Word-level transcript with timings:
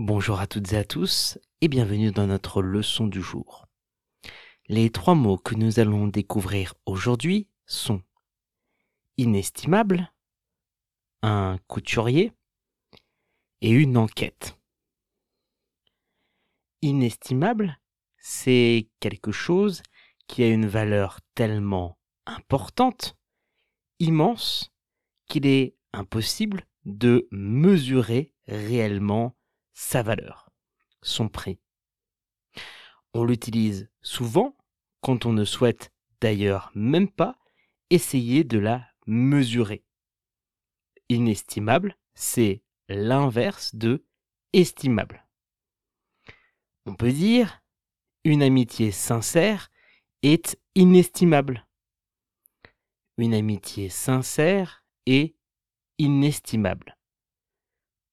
Bonjour 0.00 0.38
à 0.38 0.46
toutes 0.46 0.72
et 0.74 0.76
à 0.76 0.84
tous 0.84 1.40
et 1.60 1.66
bienvenue 1.66 2.12
dans 2.12 2.28
notre 2.28 2.62
leçon 2.62 3.08
du 3.08 3.20
jour. 3.20 3.66
Les 4.68 4.90
trois 4.90 5.16
mots 5.16 5.38
que 5.38 5.56
nous 5.56 5.80
allons 5.80 6.06
découvrir 6.06 6.74
aujourd'hui 6.86 7.48
sont 7.66 8.00
inestimable, 9.16 10.12
un 11.22 11.58
couturier 11.66 12.32
et 13.60 13.70
une 13.70 13.96
enquête. 13.96 14.56
Inestimable, 16.80 17.80
c'est 18.18 18.88
quelque 19.00 19.32
chose 19.32 19.82
qui 20.28 20.44
a 20.44 20.48
une 20.48 20.68
valeur 20.68 21.18
tellement 21.34 21.98
importante, 22.24 23.16
immense, 23.98 24.72
qu'il 25.26 25.44
est 25.44 25.74
impossible 25.92 26.68
de 26.84 27.26
mesurer 27.32 28.32
réellement 28.46 29.34
sa 29.78 30.02
valeur, 30.02 30.50
son 31.02 31.28
prix. 31.28 31.60
On 33.14 33.22
l'utilise 33.22 33.88
souvent 34.02 34.56
quand 35.02 35.24
on 35.24 35.32
ne 35.32 35.44
souhaite 35.44 35.92
d'ailleurs 36.20 36.72
même 36.74 37.08
pas 37.08 37.38
essayer 37.88 38.42
de 38.42 38.58
la 38.58 38.84
mesurer. 39.06 39.84
Inestimable, 41.08 41.96
c'est 42.14 42.64
l'inverse 42.88 43.76
de 43.76 44.04
estimable. 44.52 45.24
On 46.84 46.96
peut 46.96 47.12
dire 47.12 47.62
une 48.24 48.42
amitié 48.42 48.90
sincère 48.90 49.70
est 50.24 50.58
inestimable. 50.74 51.68
Une 53.16 53.32
amitié 53.32 53.90
sincère 53.90 54.84
est 55.06 55.36
inestimable. 55.98 56.98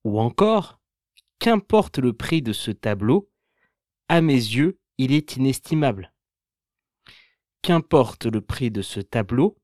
Ou 0.04 0.20
encore, 0.20 0.79
qu'importe 1.45 1.99
le 1.99 2.12
prix 2.12 2.41
de 2.41 2.54
ce 2.54 2.72
tableau, 2.72 3.30
à 4.08 4.20
mes 4.20 4.34
yeux, 4.34 4.80
il 4.98 5.12
est 5.12 5.35
inestimable. 5.35 6.12
Qu'importe 7.62 8.26
le 8.26 8.41
prix 8.41 8.71
de 8.71 8.82
ce 8.82 8.99
tableau, 8.99 9.55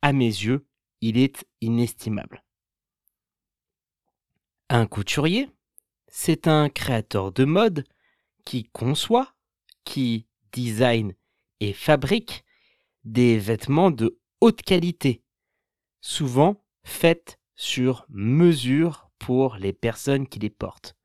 à 0.00 0.14
mes 0.14 0.24
yeux, 0.24 0.66
il 1.02 1.18
est 1.18 1.46
inestimable. 1.60 2.42
Un 4.70 4.86
couturier, 4.86 5.50
c'est 6.06 6.48
un 6.48 6.70
créateur 6.70 7.30
de 7.30 7.44
mode 7.44 7.84
qui 8.46 8.64
conçoit, 8.64 9.34
qui 9.84 10.26
design 10.52 11.12
et 11.60 11.74
fabrique 11.74 12.42
des 13.04 13.38
vêtements 13.38 13.90
de 13.90 14.18
haute 14.40 14.62
qualité, 14.62 15.22
souvent 16.00 16.64
faits 16.84 17.38
sur 17.54 18.06
mesure 18.08 19.10
pour 19.18 19.56
les 19.56 19.74
personnes 19.74 20.26
qui 20.26 20.38
les 20.38 20.48
portent. 20.48 20.97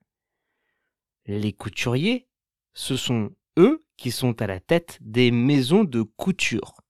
Les 1.25 1.53
couturiers, 1.53 2.27
ce 2.73 2.97
sont 2.97 3.33
eux 3.57 3.85
qui 3.97 4.11
sont 4.11 4.41
à 4.41 4.47
la 4.47 4.59
tête 4.59 4.97
des 5.01 5.31
maisons 5.31 5.85
de 5.85 6.01
couture. 6.01 6.81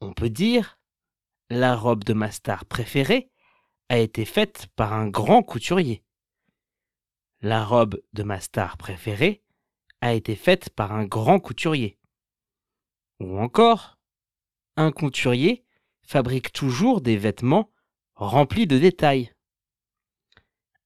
On 0.00 0.14
peut 0.14 0.30
dire, 0.30 0.78
la 1.50 1.76
robe 1.76 2.04
de 2.04 2.14
ma 2.14 2.30
star 2.30 2.64
préférée 2.64 3.30
a 3.88 3.98
été 3.98 4.24
faite 4.24 4.68
par 4.76 4.92
un 4.92 5.08
grand 5.08 5.42
couturier. 5.42 6.02
La 7.40 7.64
robe 7.64 8.00
de 8.14 8.22
ma 8.22 8.40
star 8.40 8.76
préférée 8.76 9.42
a 10.00 10.14
été 10.14 10.34
faite 10.34 10.70
par 10.70 10.92
un 10.92 11.04
grand 11.04 11.40
couturier. 11.40 11.98
Ou 13.20 13.38
encore, 13.38 13.98
un 14.76 14.92
couturier 14.92 15.64
fabrique 16.02 16.52
toujours 16.52 17.00
des 17.00 17.16
vêtements 17.16 17.70
remplis 18.14 18.66
de 18.66 18.78
détails. 18.78 19.32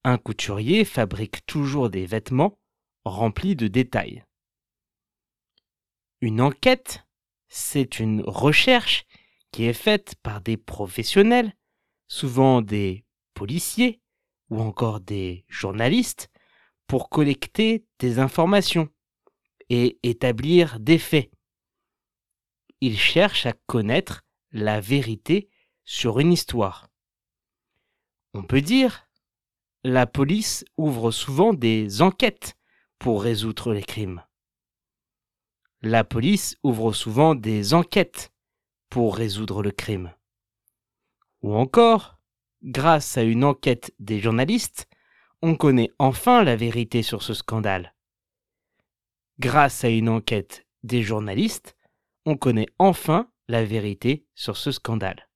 Un 0.05 0.19
couturier 0.19 0.85
fabrique 0.85 1.47
toujours 1.47 1.89
des 1.89 2.07
vêtements 2.07 2.59
remplis 3.05 3.55
de 3.55 3.69
détails. 3.69 4.25
Une 6.21 6.41
enquête, 6.41 7.07
c'est 7.49 8.01
une 8.01 8.23
recherche 8.23 9.05
qui 9.53 9.65
est 9.65 9.73
faite 9.73 10.17
par 10.23 10.41
des 10.41 10.57
professionnels, 10.57 11.55
souvent 12.09 12.63
des 12.63 13.05
policiers 13.35 14.01
ou 14.51 14.61
encore 14.61 15.01
des 15.01 15.45
journalistes, 15.49 16.31
pour 16.89 17.09
collecter 17.09 17.87
des 18.01 18.19
informations 18.19 18.89
et 19.69 19.99
établir 20.03 20.81
des 20.81 20.99
faits. 20.99 21.31
Ils 22.81 22.99
cherchent 22.99 23.47
à 23.47 23.55
connaître 23.67 24.25
la 24.51 24.81
vérité 24.81 25.49
sur 25.85 26.19
une 26.19 26.33
histoire. 26.33 26.89
On 28.35 28.43
peut 28.43 28.61
dire, 28.61 29.09
la 29.85 30.07
police 30.07 30.65
ouvre 30.77 31.11
souvent 31.11 31.53
des 31.53 32.03
enquêtes 32.03 32.55
pour 33.01 33.21
résoudre 33.21 33.73
les 33.73 33.83
crimes. 33.83 34.23
La 35.81 36.05
police 36.05 36.57
ouvre 36.63 36.93
souvent 36.93 37.35
des 37.35 37.75
enquêtes 37.75 38.33
pour 38.91 39.17
résoudre 39.17 39.61
le 39.61 39.73
crime. 39.73 40.15
Ou 41.43 41.57
encore, 41.57 42.21
grâce 42.63 43.19
à 43.19 43.25
une 43.25 43.43
enquête 43.43 43.93
des 43.99 44.21
journalistes, 44.21 44.89
on 45.41 45.57
connaît 45.57 45.91
enfin 45.99 46.45
la 46.45 46.55
vérité 46.55 47.03
sur 47.03 47.25
ce 47.25 47.35
scandale. 47.35 47.97
Grâce 49.41 49.83
à 49.83 49.89
une 49.89 50.09
enquête 50.09 50.65
des 50.85 51.03
journalistes, 51.03 51.77
on 52.25 52.37
connaît 52.37 52.69
enfin 52.79 53.29
la 53.49 53.65
vérité 53.65 54.25
sur 54.37 54.57
ce 54.57 54.71
scandale. 54.71 55.29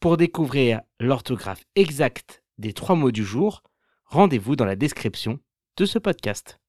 Pour 0.00 0.18
découvrir 0.18 0.82
l'orthographe 0.98 1.64
exacte 1.74 2.42
des 2.60 2.72
trois 2.74 2.94
mots 2.94 3.10
du 3.10 3.24
jour, 3.24 3.62
rendez-vous 4.04 4.54
dans 4.54 4.66
la 4.66 4.76
description 4.76 5.40
de 5.76 5.86
ce 5.86 5.98
podcast. 5.98 6.59